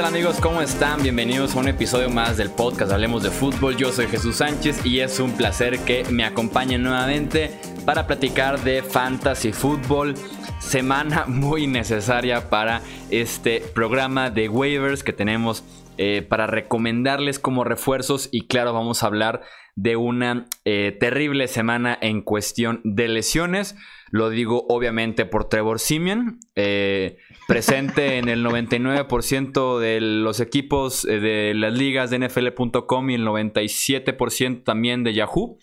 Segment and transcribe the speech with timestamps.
[0.00, 0.40] tal amigos?
[0.40, 1.02] ¿Cómo están?
[1.02, 3.76] Bienvenidos a un episodio más del podcast Hablemos de Fútbol.
[3.76, 7.50] Yo soy Jesús Sánchez y es un placer que me acompañen nuevamente
[7.84, 10.14] para platicar de fantasy fútbol.
[10.58, 12.80] Semana muy necesaria para
[13.10, 15.64] este programa de waivers que tenemos
[15.98, 19.42] eh, para recomendarles como refuerzos y claro vamos a hablar
[19.76, 23.76] de una eh, terrible semana en cuestión de lesiones.
[24.10, 27.18] Lo digo obviamente por Trevor Simeon, eh,
[27.50, 33.26] presente en el 99% de los equipos eh, de las ligas de NFL.com y el
[33.26, 35.58] 97% también de Yahoo.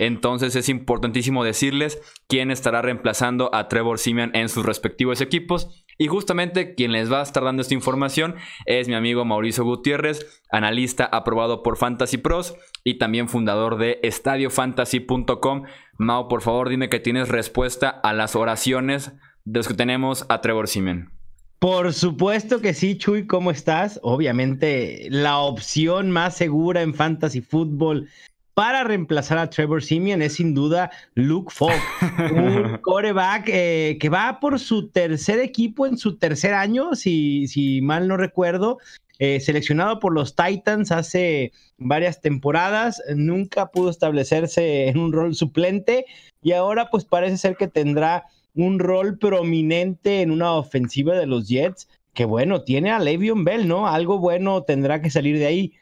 [0.00, 5.84] Entonces es importantísimo decirles quién estará reemplazando a Trevor Simeon en sus respectivos equipos.
[5.96, 8.34] Y justamente quien les va a estar dando esta información
[8.66, 15.66] es mi amigo Mauricio Gutiérrez, analista aprobado por Fantasy Pros y también fundador de estadiofantasy.com.
[15.98, 19.12] Mau, por favor, dime que tienes respuesta a las oraciones
[19.44, 21.16] de los que tenemos a Trevor Simeon.
[21.58, 23.98] Por supuesto que sí, Chuy, ¿cómo estás?
[24.04, 28.08] Obviamente la opción más segura en fantasy fútbol
[28.54, 31.80] para reemplazar a Trevor Simeon es sin duda Luke Falk,
[32.32, 37.80] un coreback eh, que va por su tercer equipo en su tercer año, si, si
[37.82, 38.78] mal no recuerdo.
[39.20, 46.04] Eh, seleccionado por los Titans hace varias temporadas, nunca pudo establecerse en un rol suplente
[46.40, 48.26] y ahora pues parece ser que tendrá
[48.58, 53.68] un rol prominente en una ofensiva de los Jets, que bueno, tiene a Le'Veon Bell,
[53.68, 53.86] ¿no?
[53.86, 55.74] Algo bueno tendrá que salir de ahí.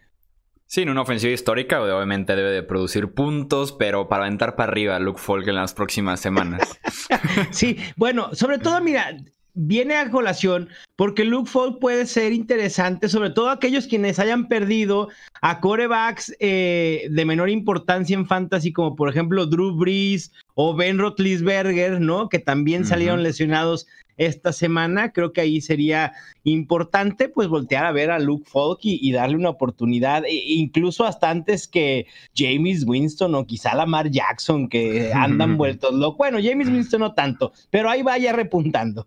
[0.66, 4.98] Sí, en una ofensiva histórica obviamente debe de producir puntos, pero para aventar para arriba
[4.98, 6.78] Luke Falk en las próximas semanas.
[7.50, 9.16] sí, bueno, sobre todo, mira,
[9.54, 15.08] viene a colación porque Luke Falk puede ser interesante, sobre todo aquellos quienes hayan perdido
[15.40, 20.98] a corebacks eh, de menor importancia en fantasy, como por ejemplo Drew Brees o Ben
[20.98, 22.30] Roethlisberger, ¿no?
[22.30, 25.12] Que también salieron lesionados esta semana.
[25.12, 26.14] Creo que ahí sería
[26.44, 31.28] importante pues voltear a ver a Luke Falk y, darle una oportunidad, e, incluso hasta
[31.28, 36.16] antes que James Winston o quizá Lamar Jackson, que andan vueltos locos.
[36.16, 39.06] Bueno, James Winston no tanto, pero ahí vaya repuntando.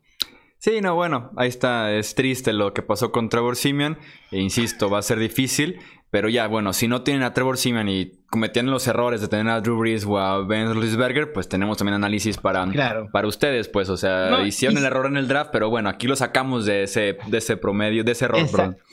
[0.60, 3.98] Sí, no, bueno, ahí está, es triste lo que pasó con Trevor Simeon,
[4.30, 5.80] e insisto, va a ser difícil,
[6.12, 9.48] pero ya, bueno, si no tienen a Trevor Simeon y cometían los errores de tener
[9.50, 12.66] a Drew Brees o a Ben Roethlisberger, pues tenemos también análisis para,
[13.12, 16.16] para ustedes, pues, o sea, hicieron el error en el draft, pero bueno, aquí lo
[16.16, 18.84] sacamos de ese, de ese promedio, de ese error, Exacto.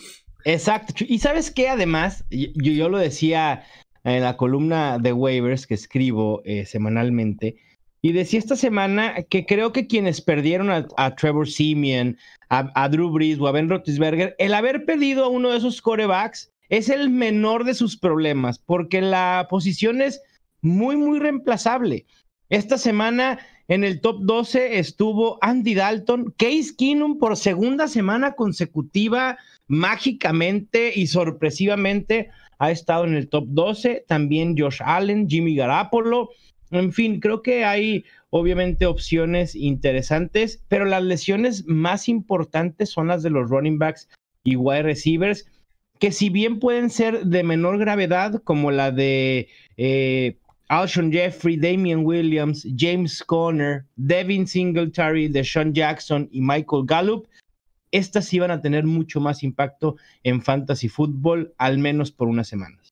[0.44, 0.94] Exacto.
[1.09, 3.65] Y sabes qué, además, yo, yo, lo decía
[4.04, 7.56] en la columna de waivers que escribo eh, semanalmente,
[8.03, 12.16] y decía esta semana que creo que quienes perdieron a, Trevor Simeon,
[12.50, 15.83] a, a, Drew Brees o a Ben Roethlisberger, el haber perdido a uno de esos
[15.83, 20.21] corebacks es el menor de sus problemas, porque la posición es
[20.60, 22.06] muy, muy reemplazable.
[22.49, 23.38] Esta semana
[23.69, 31.09] en el top 12 estuvo Andy Dalton, Case Keenum por segunda semana consecutiva, mágicamente y
[31.09, 36.31] sorpresivamente ha estado en el top 12, también Josh Allen, Jimmy Garapolo,
[36.71, 43.22] en fin, creo que hay obviamente opciones interesantes, pero las lesiones más importantes son las
[43.22, 44.09] de los running backs
[44.43, 45.47] y wide receivers
[45.98, 50.36] que si bien pueden ser de menor gravedad, como la de eh,
[50.68, 57.26] Alshon Jeffrey, Damian Williams, James Conner, Devin Singletary, Deshaun Jackson y Michael Gallup,
[57.92, 62.85] estas van a tener mucho más impacto en fantasy fútbol, al menos por unas semanas.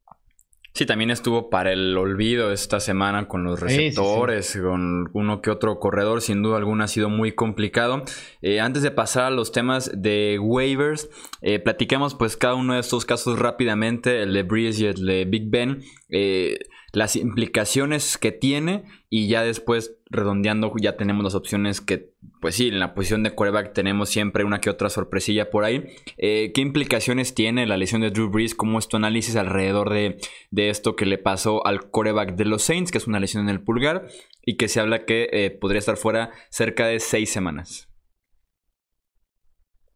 [0.77, 5.79] Sí, también estuvo para el olvido esta semana con los receptores, con uno que otro
[5.79, 8.03] corredor, sin duda alguna ha sido muy complicado.
[8.43, 11.09] Eh, antes de pasar a los temas de waivers,
[11.43, 15.25] eh, platicamos pues cada uno de estos casos rápidamente, el de Breeze y el de
[15.27, 15.85] Big Ben.
[16.09, 16.59] Eh,
[16.91, 22.69] las implicaciones que tiene y ya después redondeando ya tenemos las opciones que, pues sí,
[22.69, 25.85] en la posición de quarterback tenemos siempre una que otra sorpresilla por ahí.
[26.17, 28.55] Eh, ¿Qué implicaciones tiene la lesión de Drew Brees?
[28.55, 30.19] ¿Cómo es tu análisis alrededor de,
[30.53, 33.62] esto que le pasó al quarterback de los Saints, que es una lesión en el
[33.62, 34.09] pulgar
[34.43, 37.88] y que se habla que eh, podría estar fuera cerca de seis semanas?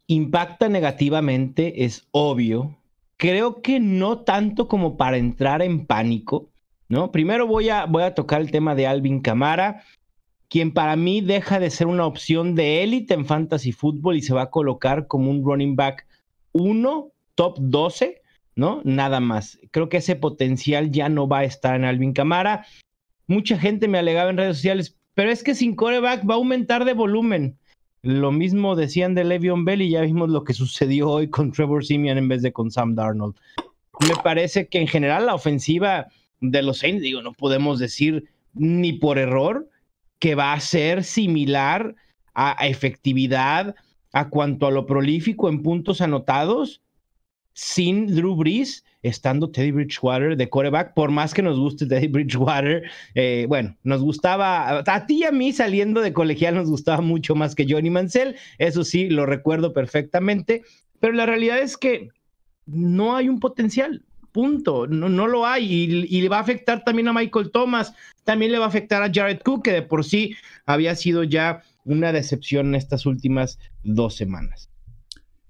[0.07, 2.79] Impacta negativamente, es obvio.
[3.19, 6.51] Creo que no tanto como para entrar en pánico
[6.89, 7.13] ¿no?
[7.13, 9.85] Primero voy a, voy a tocar el tema de Alvin Camara,
[10.49, 14.35] quien para mí deja de ser una opción de élite en fantasy fútbol y se
[14.35, 16.07] va a colocar como un running back
[16.53, 18.23] 1, top 12,
[18.57, 18.81] ¿no?
[18.85, 19.59] Nada más.
[19.71, 22.67] Creo que ese potencial ya no va a estar en Alvin Camara.
[23.27, 26.85] Mucha gente me alegaba en redes sociales, pero es que sin coreback va a aumentar
[26.85, 27.59] de volumen.
[28.03, 31.85] Lo mismo decían de Le'Veon Bell y ya vimos lo que sucedió hoy con Trevor
[31.85, 33.35] Simeon en vez de con Sam Darnold.
[34.01, 36.07] Me parece que en general la ofensiva
[36.41, 39.69] de los Saints, digo, no podemos decir ni por error
[40.19, 41.95] que va a ser similar
[42.35, 43.75] a, efectividad
[44.13, 46.83] a cuanto a lo prolífico en puntos anotados
[47.53, 52.85] sin Drew Brees, estando Teddy Bridgewater de coreback, por más que nos guste Teddy Bridgewater,
[53.17, 57.35] eh, bueno, nos gustaba, a ti y a mí saliendo de colegial nos gustaba mucho
[57.35, 60.63] más que Johnny Mansell, eso sí, lo recuerdo perfectamente,
[61.01, 62.09] pero la realidad es que
[62.67, 64.05] no hay un potencial,
[64.39, 67.93] punto, no, no lo hay y, y, le va a afectar también a Michael Thomas,
[68.23, 71.65] también le va a afectar a Jared Cook, que de por sí había sido ya
[71.85, 74.71] una decepción en estas últimas dos semanas.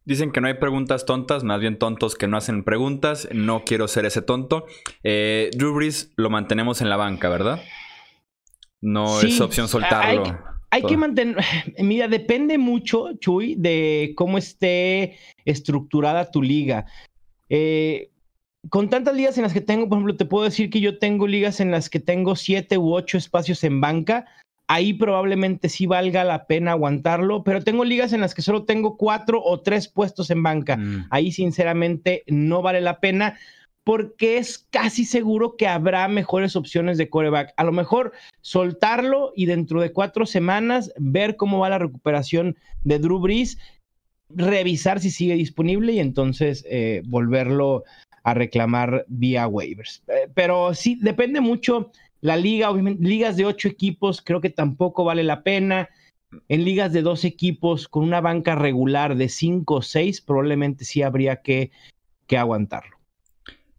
[0.06, 3.29] Dicen que no hay preguntas tontas, más bien tontos que no hacen preguntas.
[3.31, 4.64] No quiero ser ese tonto.
[5.02, 7.61] Eh, Drew Brees lo mantenemos en la banca, ¿verdad?
[8.81, 10.25] No es opción soltarlo.
[10.70, 11.37] Hay, que mantener.
[11.79, 16.87] Mira, depende mucho, Chuy, de cómo esté estructurada tu liga.
[17.50, 18.08] Eh,
[18.70, 21.26] con tantas ligas en las que tengo, por ejemplo, te puedo decir que yo tengo
[21.26, 24.26] ligas en las que tengo siete u ocho espacios en banca
[24.69, 28.97] ahí probablemente sí valga la pena aguantarlo, pero tengo ligas en las que solo tengo
[28.97, 30.76] cuatro o tres puestos en banca.
[30.76, 31.06] Mm.
[31.11, 33.38] Ahí sinceramente no vale la pena
[33.82, 37.55] porque es casi seguro que habrá mejores opciones de coreback.
[37.56, 38.12] A lo mejor
[38.43, 43.56] soltarlo y dentro de cuatro semanas ver cómo va la recuperación de Drew Brees,
[44.29, 47.85] revisar si sigue disponible y entonces eh, volverlo
[48.31, 50.03] a reclamar vía waivers.
[50.09, 51.91] Eh, pero sí, depende mucho
[52.21, 55.89] la liga, obviamente, ligas de ocho equipos, creo que tampoco vale la pena.
[56.49, 61.01] En ligas de dos equipos con una banca regular de cinco o seis, probablemente sí
[61.01, 61.71] habría que,
[62.27, 62.99] que aguantarlo.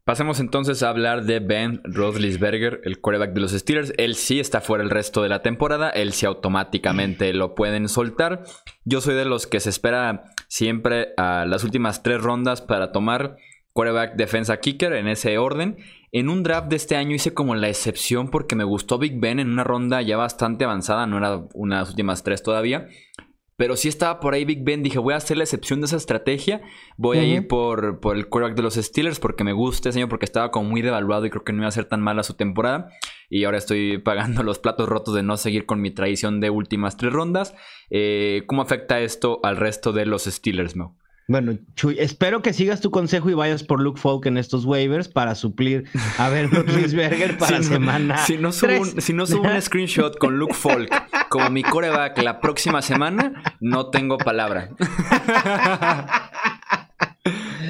[0.03, 3.93] Pasemos entonces a hablar de Ben Roethlisberger, el quarterback de los Steelers.
[3.97, 8.41] Él sí está fuera el resto de la temporada, él sí automáticamente lo pueden soltar.
[8.85, 13.37] Yo soy de los que se espera siempre a las últimas tres rondas para tomar
[13.73, 15.77] quarterback, defensa, kicker en ese orden.
[16.11, 19.39] En un draft de este año hice como la excepción porque me gustó Big Ben
[19.39, 22.87] en una ronda ya bastante avanzada, no era una de las últimas tres todavía.
[23.59, 24.83] Pero sí estaba por ahí Big Ben.
[24.83, 26.61] Dije, voy a hacer la excepción de esa estrategia.
[26.95, 30.07] Voy a ir por, por el quarterback de los Steelers porque me gusta ese año,
[30.07, 32.35] porque estaba como muy devaluado y creo que no iba a ser tan mala su
[32.35, 32.87] temporada.
[33.29, 36.95] Y ahora estoy pagando los platos rotos de no seguir con mi tradición de últimas
[36.95, 37.53] tres rondas.
[37.89, 40.97] Eh, ¿Cómo afecta esto al resto de los Steelers, Mo?
[41.29, 45.07] Bueno, Chuy, espero que sigas tu consejo y vayas por Luke Falk en estos waivers
[45.07, 45.85] para suplir
[46.17, 46.49] a ver
[46.95, 48.17] Berger para semana.
[48.25, 50.89] Si no, subo un, si no subo un screenshot con Luke Falk
[51.29, 54.69] como mi coreback la próxima semana, no tengo palabra.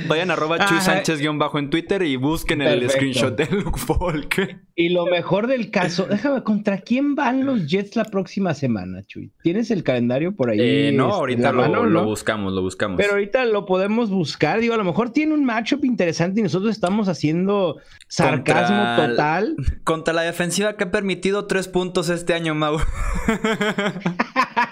[0.07, 4.59] Vayan a arroba Chuy Sánchez bajo en Twitter y busquen el screenshot de Luke Falk.
[4.79, 9.29] Y lo mejor del caso, déjame, ¿contra quién van los Jets la próxima semana, Chuy?
[9.43, 10.57] ¿Tienes el calendario por ahí?
[10.57, 12.95] Eh, no, este, ahorita lo, buscamos, lo buscamos.
[12.95, 14.61] Pero ahorita lo podemos buscar.
[14.61, 17.75] Digo, a lo mejor tiene un matchup interesante y nosotros estamos haciendo
[18.07, 19.57] sarcasmo total.
[19.83, 22.77] Contra la defensiva que ha permitido tres puntos este año, Mau.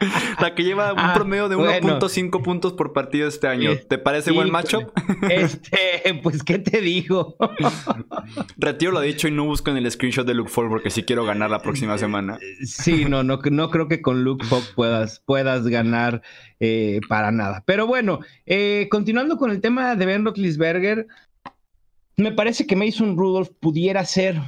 [0.40, 3.70] La que lleva un ah, promedio de 1.5 puntos por partido este año.
[3.88, 4.92] ¿Te parece buen macho?
[5.30, 7.36] Este, pues, ¿qué te digo?
[8.56, 11.24] Retiro lo dicho y no busco en el screenshot de Luke Falk porque sí quiero
[11.24, 12.38] ganar la próxima semana.
[12.64, 16.22] Sí, no, no, no creo que con Luke Falk puedas, puedas ganar
[16.60, 17.62] eh, para nada.
[17.66, 21.06] Pero bueno, eh, continuando con el tema de Ben Roethlisberger,
[22.16, 24.40] me parece que Mason Rudolph pudiera ser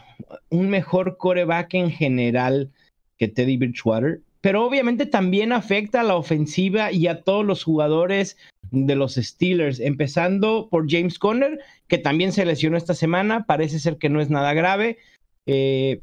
[0.49, 2.71] un mejor coreback en general
[3.17, 8.37] que Teddy Bridgewater pero obviamente también afecta a la ofensiva y a todos los jugadores
[8.71, 13.99] de los Steelers, empezando por James Conner, que también se lesionó esta semana, parece ser
[13.99, 14.99] que no es nada grave.
[15.47, 16.01] Eh,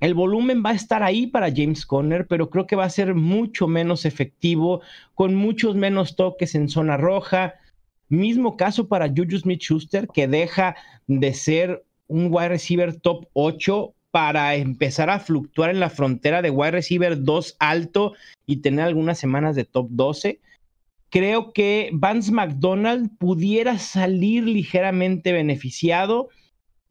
[0.00, 3.14] el volumen va a estar ahí para James Conner, pero creo que va a ser
[3.14, 4.80] mucho menos efectivo,
[5.14, 7.54] con muchos menos toques en zona roja.
[8.08, 10.74] Mismo caso para Juju Smith Schuster, que deja
[11.06, 16.50] de ser un wide receiver top 8 para empezar a fluctuar en la frontera de
[16.50, 18.14] wide receiver 2 alto
[18.46, 20.40] y tener algunas semanas de top 12.
[21.10, 26.28] Creo que Vance McDonald pudiera salir ligeramente beneficiado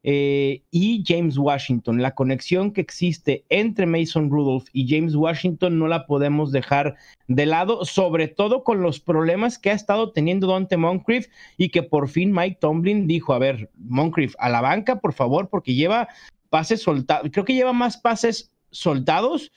[0.02, 2.00] eh, y James Washington.
[2.00, 6.96] La conexión que existe entre Mason Rudolph y James Washington no la podemos dejar
[7.28, 11.82] de lado, sobre todo con los problemas que ha estado teniendo Dante Moncrief y que
[11.82, 16.08] por fin Mike Tomlin dijo, a ver, Moncrief, a la banca, por favor, porque lleva
[16.50, 19.52] pases soltados, creo que lleva más pases soltados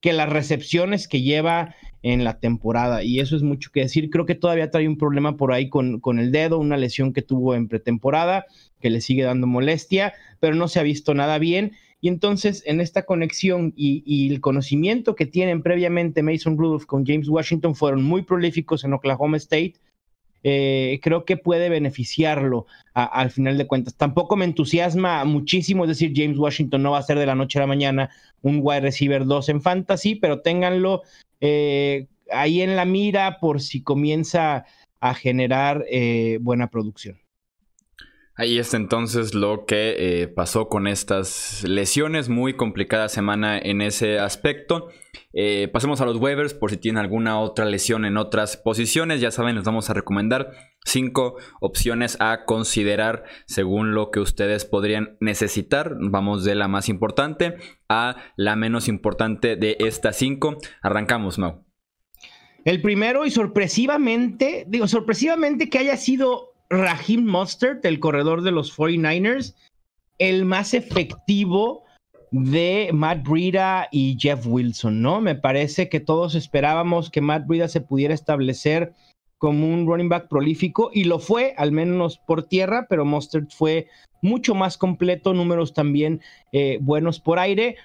[0.00, 3.02] que las recepciones que lleva en la temporada.
[3.02, 4.10] Y eso es mucho que decir.
[4.10, 7.22] Creo que todavía trae un problema por ahí con, con el dedo, una lesión que
[7.22, 8.46] tuvo en pretemporada,
[8.80, 11.72] que le sigue dando molestia, pero no se ha visto nada bien.
[12.00, 17.28] Y entonces, en esta conexión y, el conocimiento que tienen previamente Mason Rudolph con James
[17.28, 19.74] Washington, fueron muy prolíficos en Oklahoma State.
[20.44, 23.94] Eh, creo que puede beneficiarlo al final de cuentas.
[23.96, 27.58] Tampoco me entusiasma muchísimo, es decir, James Washington no va a ser de la noche
[27.58, 28.10] a la mañana
[28.42, 31.02] un wide receiver 2 en fantasy, pero ténganlo
[31.40, 34.64] eh, ahí en la mira por si comienza
[35.00, 37.18] a generar eh, buena producción.
[38.40, 42.28] Ahí está entonces lo que eh, pasó con estas lesiones.
[42.28, 44.90] Muy complicada semana en ese aspecto.
[45.32, 49.20] Eh, pasemos a los waivers por si tienen alguna otra lesión en otras posiciones.
[49.20, 50.52] Ya saben, les vamos a recomendar
[50.84, 55.96] cinco opciones a considerar según lo que ustedes podrían necesitar.
[55.98, 57.56] Vamos de la más importante
[57.88, 60.58] a la menos importante de estas cinco.
[60.80, 61.64] Arrancamos, Mau.
[62.64, 68.76] El primero y sorpresivamente, digo, sorpresivamente que haya sido Raheem Mostert, el corredor de los
[68.76, 69.54] 49ers,
[70.18, 71.84] el más efectivo
[72.30, 75.20] de Matt Breida y Jeff Wilson, ¿no?
[75.20, 78.92] Me parece que todos esperábamos que Matt Breida se pudiera establecer
[79.38, 83.86] como un running back prolífico y lo fue, al menos por tierra, pero Mostert fue
[84.20, 86.20] mucho más completo, números también
[86.52, 87.76] eh, buenos por aire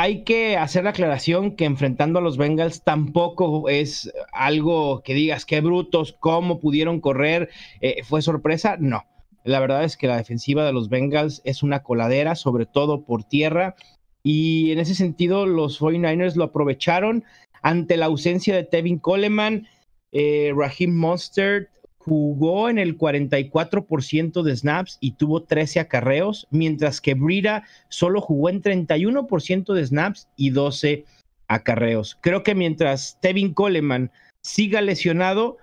[0.00, 5.44] hay que hacer la aclaración que enfrentando a los Bengals tampoco es algo que digas
[5.44, 7.50] qué brutos, cómo pudieron correr,
[7.80, 8.76] eh, fue sorpresa.
[8.78, 9.06] No,
[9.42, 13.24] la verdad es que la defensiva de los Bengals es una coladera, sobre todo por
[13.24, 13.74] tierra.
[14.22, 17.24] Y en ese sentido, los 49ers lo aprovecharon
[17.60, 19.66] ante la ausencia de Tevin Coleman,
[20.12, 21.70] eh, Raheem Mostert,
[22.08, 28.48] jugó en el 44% de snaps y tuvo 13 acarreos, mientras que Brida solo jugó
[28.48, 31.04] en 31% de snaps y 12
[31.48, 32.18] acarreos.
[32.20, 34.10] Creo que mientras Tevin Coleman
[34.40, 35.58] siga lesionado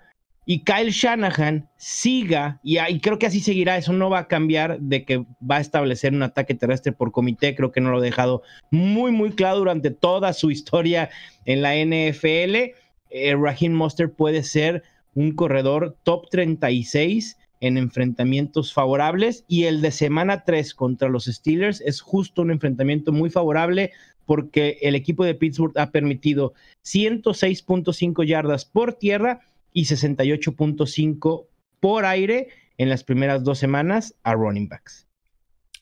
[0.45, 5.03] y Kyle Shanahan siga, y, creo que así seguirá, eso no va a cambiar de
[5.03, 8.43] que va a establecer un ataque terrestre por comité, creo que no lo ha dejado
[8.69, 11.09] muy, muy claro durante toda su historia
[11.45, 12.73] en la NFL.
[13.09, 14.83] Eh, Raheem Monster puede ser
[15.15, 21.81] un corredor top 36 en enfrentamientos favorables y el de semana 3 contra los Steelers
[21.81, 23.91] es justo un enfrentamiento muy favorable
[24.25, 26.53] porque el equipo de Pittsburgh ha permitido
[26.83, 29.41] 106.5 yardas por tierra
[29.71, 31.47] y 68.5
[31.79, 35.07] por aire en las primeras dos semanas a running backs.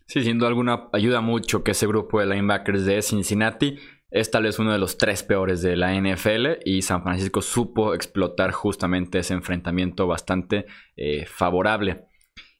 [0.05, 3.77] Sí, siendo alguna ayuda mucho que ese grupo de linebackers de Cincinnati
[4.13, 7.95] es tal vez uno de los tres peores de la NFL y San Francisco supo
[7.95, 12.05] explotar justamente ese enfrentamiento bastante eh, favorable.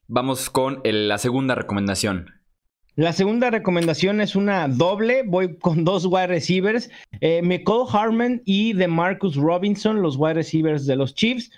[0.07, 2.31] Vamos con la segunda recomendación.
[2.95, 5.23] La segunda recomendación es una doble.
[5.25, 6.89] Voy con dos wide receivers.
[7.21, 11.51] Eh, McCall Harmon y de Marcus Robinson, los wide receivers de los Chiefs.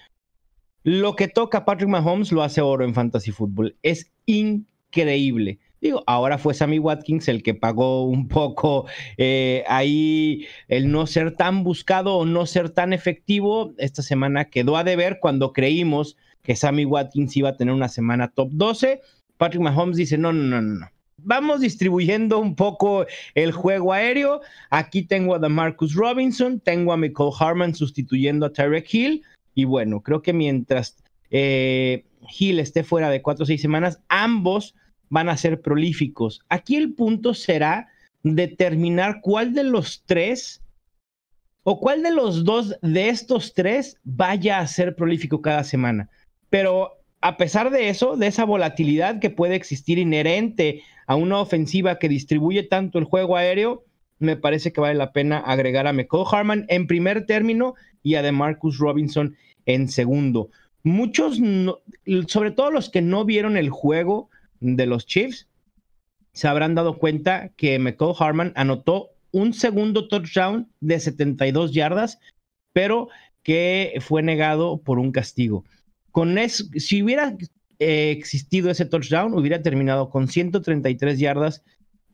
[0.84, 3.78] Lo que toca Patrick Mahomes lo hace oro en Fantasy Football.
[3.82, 5.60] Es increíble.
[5.82, 8.86] Digo, ahora fue Sammy Watkins el que pagó un poco
[9.18, 13.74] eh, ahí el no ser tan buscado o no ser tan efectivo.
[13.78, 18.30] Esta semana quedó a deber cuando creímos que Sammy Watkins iba a tener una semana
[18.30, 19.02] top 12.
[19.38, 20.88] Patrick Mahomes dice, no, no, no, no.
[21.18, 24.42] Vamos distribuyendo un poco el juego aéreo.
[24.70, 29.24] Aquí tengo a Marcus Robinson, tengo a Michael Harman sustituyendo a Tyreek Hill.
[29.56, 30.98] Y bueno, creo que mientras
[31.32, 32.06] eh,
[32.38, 34.76] Hill esté fuera de cuatro o seis semanas, ambos
[35.10, 36.42] van a ser prolíficos.
[36.50, 37.90] Aquí el punto será
[38.24, 40.62] determinar cuál de los tres
[41.64, 46.10] o cuál de los dos de estos tres vaya a ser prolífico cada semana.
[46.50, 51.98] Pero a pesar de eso, de esa volatilidad que puede existir inherente a una ofensiva
[51.98, 53.84] que distribuye tanto el juego aéreo,
[54.20, 58.22] me parece que vale la pena agregar a McCall Harman en primer término y a
[58.22, 59.36] DeMarcus Robinson
[59.66, 60.50] en segundo.
[60.84, 61.40] Muchos,
[62.28, 64.30] sobre todo los que no vieron el juego,
[64.66, 65.48] de los Chiefs,
[66.34, 72.20] se habrán dado cuenta que McCall Harman anotó un segundo touchdown de 72 yardas,
[72.74, 73.10] pero
[73.44, 75.64] que fue negado por un castigo.
[76.12, 77.38] Con eso, si hubiera
[77.80, 81.64] eh, existido ese touchdown, hubiera terminado con 133 yardas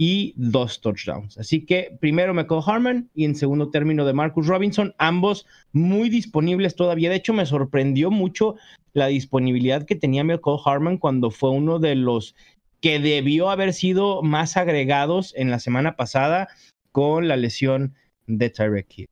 [0.04, 1.38] y dos touchdowns.
[1.38, 6.76] Así que primero McCall Harman y en segundo término de Marcus Robinson, ambos muy disponibles
[6.76, 7.12] todavía.
[7.12, 8.56] De hecho, me sorprendió mucho
[8.94, 12.36] la disponibilidad que tenía McCall Harman cuando fue uno de los
[12.82, 16.48] que debió haber sido más agregados en la semana pasada
[16.92, 17.94] con la lesión
[18.26, 19.10] de Tyreek Hill.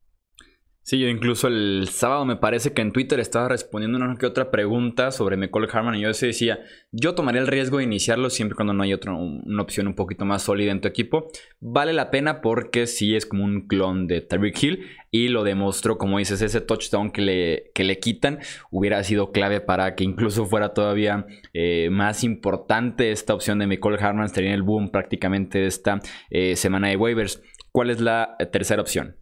[0.82, 4.50] Sí, yo incluso el sábado me parece que en Twitter estaba respondiendo una que otra
[4.50, 6.60] pregunta sobre McCall Harman y yo decía,
[6.90, 10.42] yo tomaría el riesgo de iniciarlo siempre cuando no hay otra opción un poquito más
[10.42, 11.28] sólida en tu equipo.
[11.60, 15.98] Vale la pena porque sí es como un clon de Tyreek Hill y lo demostró,
[15.98, 20.46] como dices, ese touchdown que le, que le quitan hubiera sido clave para que incluso
[20.46, 25.58] fuera todavía eh, más importante esta opción de McCall Harman, estaría en el boom prácticamente
[25.58, 27.42] de esta eh, semana de waivers.
[27.70, 29.19] ¿Cuál es la tercera opción?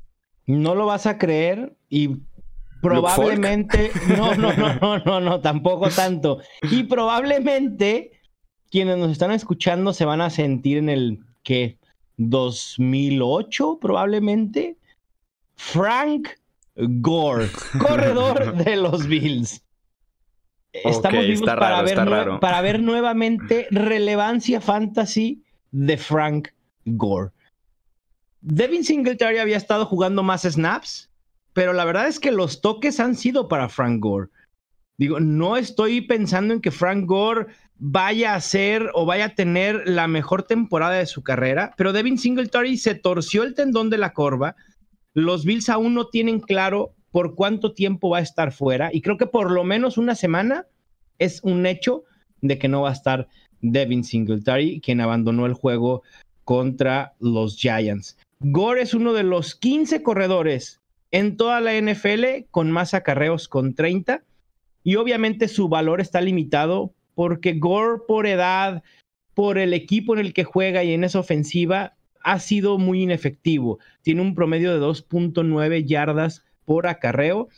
[0.48, 2.16] No lo vas a creer y
[2.80, 6.40] probablemente, no, no, no, no, no, no, tampoco tanto.
[6.70, 8.12] Y probablemente
[8.70, 11.78] quienes nos están escuchando se van a sentir en el que
[12.16, 14.76] 2008 probablemente.
[15.54, 16.28] Frank
[16.76, 17.48] Gore,
[17.80, 19.62] corredor de los Bills.
[20.72, 21.98] estamos vivos para, ver
[22.40, 26.48] para ver nuevamente relevancia fantasy de Frank
[26.84, 27.32] Gore.
[28.40, 31.10] Devin Singletary había estado jugando más snaps,
[31.52, 34.28] pero la verdad es que los toques han sido para Frank Gore.
[34.96, 39.88] Digo, no estoy pensando en que Frank Gore vaya a ser o vaya a tener
[39.88, 44.12] la mejor temporada de su carrera, pero Devin Singletary se torció el tendón de la
[44.12, 44.56] corva.
[45.14, 49.16] Los Bills aún no tienen claro por cuánto tiempo va a estar fuera y creo
[49.16, 50.66] que por lo menos una semana
[51.18, 52.04] es un hecho
[52.40, 53.28] de que no va a estar
[53.60, 56.02] Devin Singletary, quien abandonó el juego
[56.44, 58.16] contra los Giants.
[58.40, 60.80] Gore es uno de los 15 corredores
[61.10, 64.22] en toda la NFL con más acarreos con 30
[64.84, 68.84] y obviamente su valor está limitado porque Gore por edad,
[69.34, 73.80] por el equipo en el que juega y en esa ofensiva ha sido muy inefectivo.
[74.02, 77.48] Tiene un promedio de 2.9 yardas por acarreo,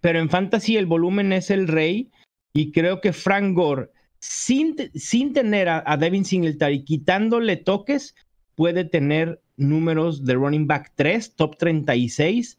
[0.00, 2.10] pero en fantasy el volumen es el rey
[2.54, 3.90] y creo que Frank Gore,
[4.20, 8.14] sin, sin tener a, a Devin Singletary quitándole toques,
[8.54, 12.58] puede tener números de running back 3, top 36,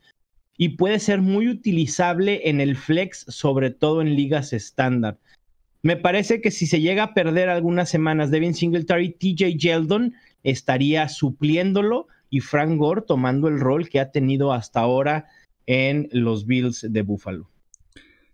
[0.58, 5.20] y puede ser muy utilizable en el flex, sobre todo en ligas estándar.
[5.82, 11.10] Me parece que si se llega a perder algunas semanas Devin Singletary, TJ Yeldon estaría
[11.10, 15.26] supliéndolo y Frank Gore tomando el rol que ha tenido hasta ahora
[15.66, 17.50] en los Bills de Buffalo.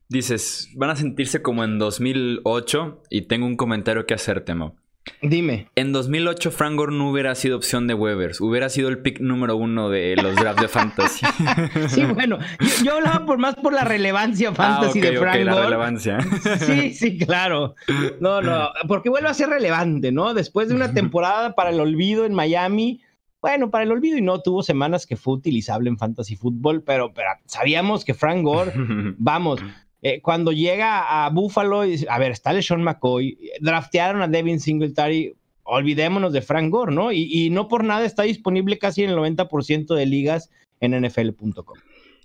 [0.09, 4.75] Dices, van a sentirse como en 2008 y tengo un comentario que hacer, Temo.
[5.21, 5.67] Dime.
[5.75, 9.55] En 2008 Frank Gore no hubiera sido opción de Weavers, hubiera sido el pick número
[9.55, 11.25] uno de los drafts de fantasy.
[11.89, 12.37] sí, bueno,
[12.83, 16.19] yo, hablaba por más por la relevancia ah, fantasy de Frank La relevancia.
[16.59, 17.75] sí, sí, claro.
[18.19, 20.33] No, no, porque vuelve a ser relevante, ¿no?
[20.33, 23.01] Después de una temporada para el olvido en Miami,
[23.41, 27.13] bueno, para el olvido y no, tuvo semanas que fue utilizable en fantasy fútbol, pero,
[27.13, 28.73] pero sabíamos que Frank Gore,
[29.17, 29.61] vamos,
[30.01, 36.31] eh, cuando llega a Buffalo, a ver, está LeSean McCoy, draftearon a Devin Singletary, olvidémonos
[36.33, 37.11] de Frank Gore, ¿no?
[37.11, 41.77] Y, no por nada está disponible casi en el 90% de ligas en NFL.com.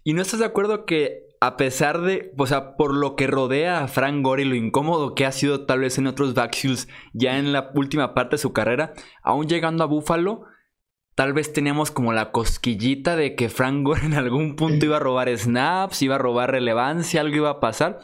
[0.05, 3.83] ¿Y no estás de acuerdo que a pesar de, o sea, por lo que rodea
[3.83, 7.39] a Frank Gore y lo incómodo que ha sido tal vez en otros backfields ya
[7.39, 8.93] en la última parte de su carrera,
[9.25, 10.45] aún llegando a Buffalo,
[11.14, 15.01] tal vez teníamos como la cosquillita de que Frank Gore en algún punto iba a
[15.01, 17.98] robar snaps, iba a robar relevancia, algo iba a pasar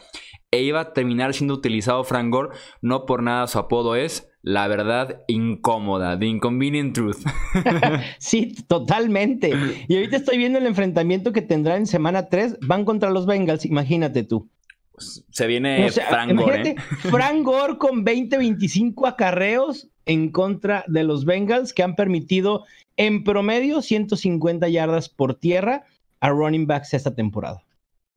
[0.51, 2.57] e iba a terminar siendo utilizado Frank Gore.
[2.81, 7.17] No por nada su apodo es la verdad incómoda, The Inconvenient Truth.
[8.19, 9.51] sí, totalmente.
[9.87, 12.57] Y ahorita estoy viendo el enfrentamiento que tendrá en semana 3.
[12.61, 14.49] Van contra los Bengals, imagínate tú.
[14.93, 16.69] Pues, se viene Frank Gore.
[16.69, 16.75] ¿eh?
[17.09, 22.65] Frank Gore con 20-25 acarreos en contra de los Bengals que han permitido
[22.97, 25.83] en promedio 150 yardas por tierra
[26.19, 27.63] a running backs esta temporada.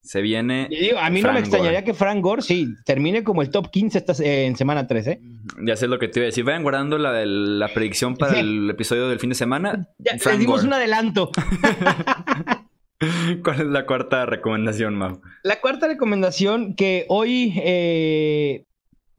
[0.00, 0.70] Se viene.
[0.98, 4.14] a mí no me extrañaría que Frank Gore sí termine como el top 15 esta,
[4.24, 5.20] eh, en semana 3, ¿eh?
[5.64, 6.44] Ya sé lo que te iba a decir.
[6.44, 9.86] Vayan guardando la, la predicción para el episodio del fin de semana.
[9.98, 11.30] Ya, les dimos un adelanto.
[13.44, 15.20] ¿Cuál es la cuarta recomendación, Mau?
[15.42, 18.64] La cuarta recomendación que hoy eh,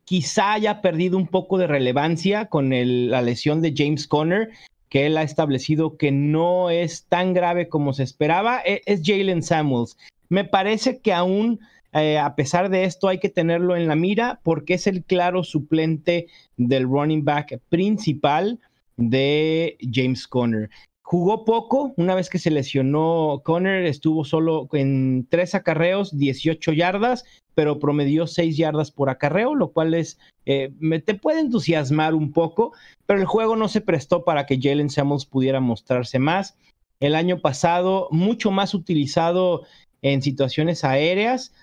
[0.05, 4.49] quizá haya perdido un poco de relevancia con la lesión de James Conner
[4.93, 9.41] que él ha establecido que no es tan grave como se esperaba, e, es Jalen
[9.41, 9.97] Samuels.
[10.29, 11.59] Me parece que aún,
[11.93, 15.43] eh, a pesar de esto, hay que tenerlo en la mira porque es el claro
[15.43, 18.59] suplente del running back principal
[18.97, 20.69] de James Conner.
[21.13, 27.23] Jugó poco, una vez que se lesionó Conner, estuvo solo en tres acarreos, 18 yardas,
[27.53, 30.71] pero promedió 6 yardas por acarreo, lo cual es, eh,
[31.05, 32.73] te puede entusiasmar un poco,
[33.05, 36.57] pero el juego no se prestó para que Jalen Samuels pudiera mostrarse más.
[36.99, 39.67] El año pasado, mucho más utilizado
[40.01, 41.53] en situaciones aéreas,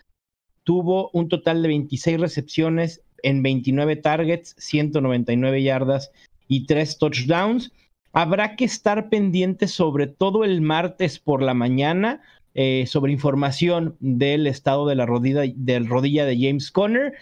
[0.62, 6.12] tuvo un total de 26 recepciones en 29 targets, 199 yardas
[6.46, 7.72] y 3 touchdowns.
[8.12, 12.20] Habrá que estar pendiente sobre todo el martes por la mañana
[12.54, 15.42] eh, sobre información del estado de la rodilla,
[15.86, 17.14] rodilla de James Conner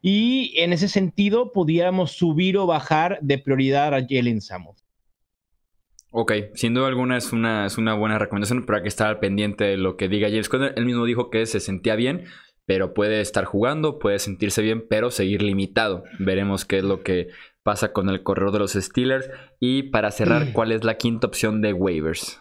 [0.00, 4.84] y en ese sentido pudiéramos subir o bajar de prioridad a Jalen Samuels.
[6.10, 9.64] Ok, sin duda alguna es una, es una buena recomendación, pero hay que estar pendiente
[9.64, 10.74] de lo que diga James Conner.
[10.76, 12.24] Él mismo dijo que se sentía bien,
[12.66, 16.04] pero puede estar jugando, puede sentirse bien, pero seguir limitado.
[16.18, 17.28] Veremos qué es lo que
[17.62, 19.28] pasa con el corredor de los Steelers.
[19.60, 22.40] Y para cerrar, ¿cuál es la quinta opción de waivers?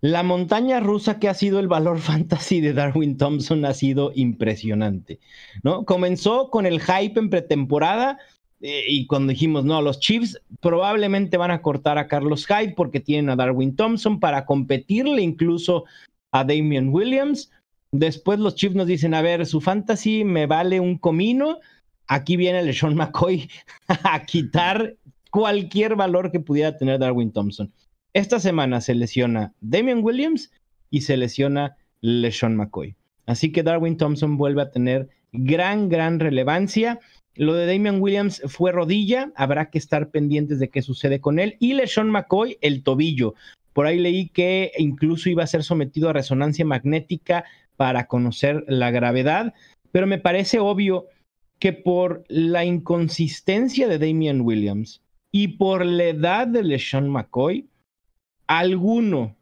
[0.00, 5.20] La montaña rusa que ha sido el valor fantasy de Darwin Thompson ha sido impresionante,
[5.62, 5.84] ¿no?
[5.84, 8.18] Comenzó con el hype en pretemporada
[8.60, 13.00] eh, y cuando dijimos, no, los Chiefs probablemente van a cortar a Carlos Hyde porque
[13.00, 15.84] tienen a Darwin Thompson para competirle incluso
[16.32, 17.50] a Damian Williams.
[17.92, 21.58] Después los Chiefs nos dicen, a ver, su fantasy me vale un comino.
[22.08, 23.48] Aquí viene LeSean McCoy
[23.88, 24.96] a quitar
[25.30, 27.72] cualquier valor que pudiera tener Darwin Thompson.
[28.12, 30.50] Esta semana se lesiona Damian Williams
[30.90, 32.96] y se lesiona LeSean McCoy.
[33.26, 37.00] Así que Darwin Thompson vuelve a tener gran, gran relevancia.
[37.34, 41.56] Lo de Damian Williams fue rodilla, habrá que estar pendientes de qué sucede con él.
[41.58, 43.34] Y LeSean McCoy, el tobillo.
[43.72, 47.44] Por ahí leí que incluso iba a ser sometido a resonancia magnética
[47.76, 49.52] para conocer la gravedad,
[49.92, 51.08] pero me parece obvio
[51.58, 57.68] que por la inconsistencia de Damian Williams y por la edad de LeSean McCoy,
[58.46, 59.36] alguno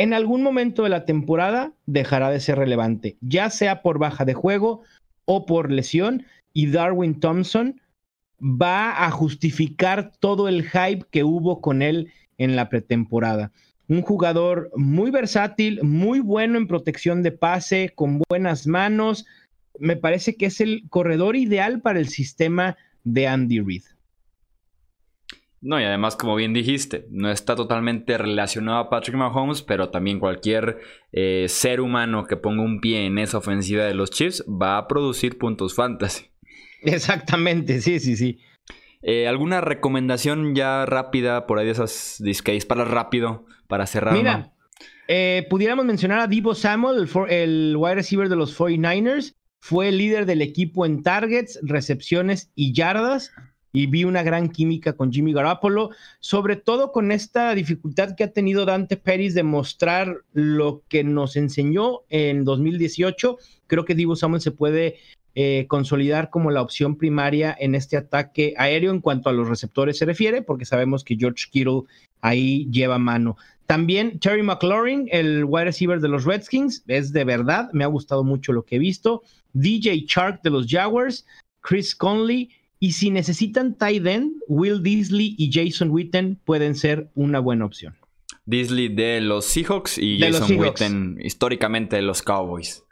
[0.00, 4.32] en algún momento de la temporada dejará de ser relevante, ya sea por baja de
[4.32, 4.82] juego
[5.26, 7.80] o por lesión, y Darwin Thompson
[8.40, 13.52] va a justificar todo el hype que hubo con él en la pretemporada.
[13.88, 19.26] Un jugador muy versátil, muy bueno en protección de pase, con buenas manos.
[19.80, 23.82] Me parece que es el corredor ideal para el sistema de Andy Reid.
[25.62, 30.18] No, y además, como bien dijiste, no está totalmente relacionado a Patrick Mahomes, pero también
[30.18, 30.78] cualquier
[31.12, 34.88] eh, ser humano que ponga un pie en esa ofensiva de los Chiefs va a
[34.88, 36.26] producir puntos fantasy.
[36.82, 38.38] Exactamente, sí, sí, sí.
[39.02, 44.14] Eh, ¿Alguna recomendación ya rápida por ahí de esas disques para rápido, para cerrar?
[44.14, 44.54] Mira,
[45.08, 49.34] eh, pudiéramos mencionar a Divo Samuel, el, el wide receiver de los 49ers.
[49.60, 53.30] Fue líder del equipo en targets, recepciones y yardas
[53.72, 58.32] y vi una gran química con Jimmy Garoppolo, sobre todo con esta dificultad que ha
[58.32, 63.38] tenido Dante Pérez de mostrar lo que nos enseñó en 2018.
[63.66, 64.96] Creo que Divo Samuel se puede
[65.36, 69.98] eh, consolidar como la opción primaria en este ataque aéreo en cuanto a los receptores
[69.98, 71.82] se refiere, porque sabemos que George Kittle
[72.20, 73.36] ahí lleva mano.
[73.70, 78.24] También Terry McLaurin, el wide receiver de los Redskins, es de verdad, me ha gustado
[78.24, 79.22] mucho lo que he visto.
[79.52, 81.24] DJ Chark de los Jaguars,
[81.60, 87.38] Chris Conley, y si necesitan tight end, Will Disley y Jason Witten pueden ser una
[87.38, 87.94] buena opción.
[88.44, 92.82] Disley de los Seahawks y Jason Witten históricamente de los Cowboys.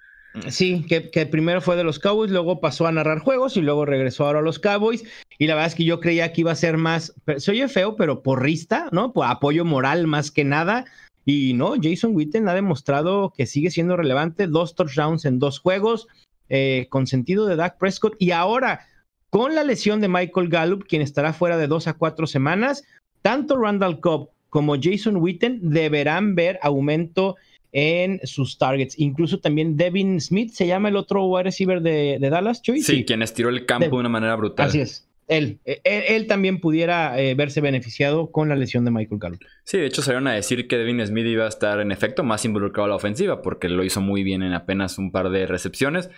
[0.49, 4.27] Sí, que, primero fue de los Cowboys, luego pasó a narrar juegos y luego regresó
[4.27, 5.03] ahora a los Cowboys.
[5.38, 7.94] Y la verdad es que yo creía que iba a ser más, se oye feo,
[7.96, 9.12] pero porrista, ¿no?
[9.12, 10.85] Por apoyo moral más que nada.
[11.24, 16.09] Y no, Jason Witten ha demostrado que sigue siendo relevante, dos touchdowns en dos juegos,
[16.48, 18.16] eh, con sentido de Dak Prescott.
[18.18, 18.87] Y ahora,
[19.31, 22.85] con la lesión de Michael Gallup, quien estará fuera de dos a cuatro semanas,
[23.22, 27.37] tanto Randall Cobb como Jason Witten deberán ver aumento
[27.72, 28.98] en sus targets.
[28.98, 32.83] Incluso también Devin Smith, se llama el otro wide receiver de, Dallas, Chuy.
[32.83, 34.66] Sí, quien estiró el campo de, una manera brutal.
[34.66, 35.08] Así es.
[35.29, 39.41] Él, él, también pudiera eh, verse beneficiado con la lesión de Michael Gallup.
[39.64, 42.45] Sí, de hecho salieron a decir que Devin Smith iba a estar en efecto más
[42.45, 46.11] involucrado a la ofensiva porque lo hizo muy bien en apenas un par de recepciones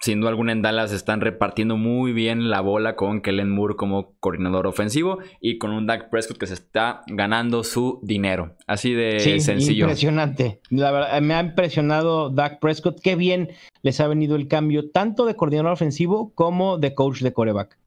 [0.00, 4.14] sin duda alguna en Dallas están repartiendo muy bien la bola con Kellen Moore como
[4.20, 8.56] coordinador ofensivo y con un Dak Prescott que se está ganando su dinero.
[8.66, 9.84] Así de sí, sencillo.
[9.84, 10.60] Impresionante.
[10.70, 13.00] La verdad, me ha impresionado Dak Prescott.
[13.02, 13.50] Qué bien
[13.82, 17.77] les ha venido el cambio tanto de coordinador ofensivo como de coach de coreback.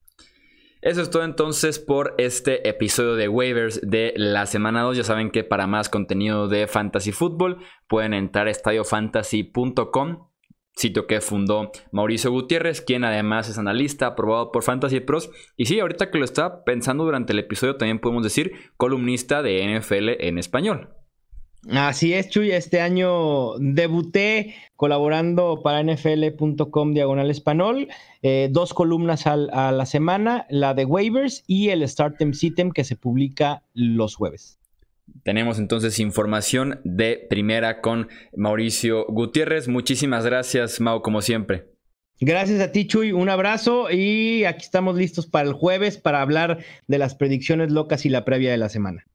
[0.82, 4.98] Eso es todo entonces por este episodio de waivers de la semana 2.
[4.98, 10.32] Ya saben que para más contenido de fantasy football pueden entrar a estadiofantasy.com
[10.74, 15.30] sitio que fundó Mauricio Gutiérrez, quien además es analista aprobado por Fantasy Pros.
[15.56, 19.78] Y sí, ahorita que lo estaba pensando durante el episodio, también podemos decir columnista de
[19.78, 20.90] NFL en español.
[21.70, 22.52] Así es, Chuy.
[22.52, 27.88] Este año debuté colaborando para nfl.com diagonal español.
[28.24, 32.96] Eh, dos columnas a la semana, la de waivers y el Startem Sitem que se
[32.96, 34.58] publica los jueves.
[35.24, 39.68] Tenemos entonces información de primera con Mauricio Gutiérrez.
[39.68, 41.68] Muchísimas gracias, Mau, como siempre.
[42.20, 43.12] Gracias a ti, Chuy.
[43.12, 48.06] Un abrazo y aquí estamos listos para el jueves para hablar de las predicciones locas
[48.06, 49.06] y la previa de la semana.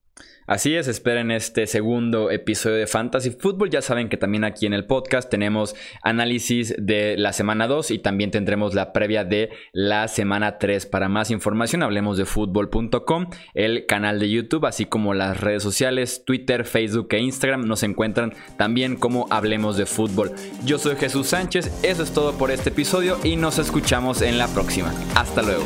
[0.46, 3.70] Así es, esperen este segundo episodio de Fantasy Football.
[3.70, 7.98] Ya saben que también aquí en el podcast tenemos análisis de la semana 2 y
[7.98, 10.86] también tendremos la previa de la semana 3.
[10.86, 16.22] Para más información, hablemos de fútbol.com, el canal de YouTube, así como las redes sociales,
[16.24, 17.66] Twitter, Facebook e Instagram.
[17.66, 20.30] Nos encuentran también como Hablemos de Fútbol.
[20.64, 24.46] Yo soy Jesús Sánchez, eso es todo por este episodio y nos escuchamos en la
[24.46, 24.94] próxima.
[25.16, 25.64] Hasta luego.